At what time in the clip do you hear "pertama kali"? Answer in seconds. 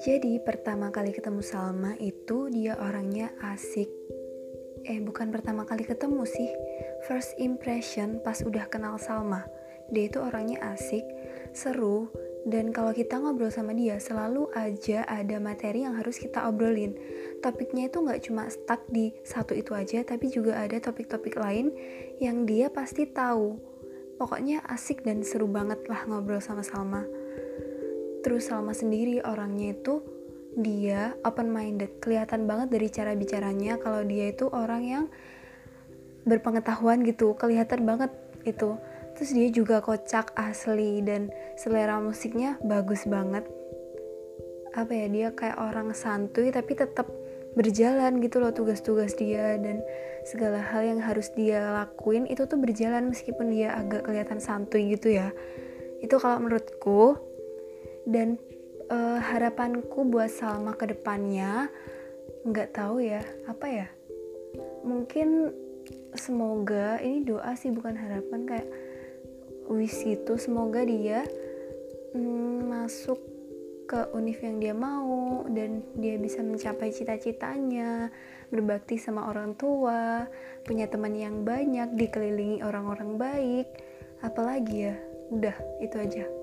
0.42-1.14, 5.30-5.86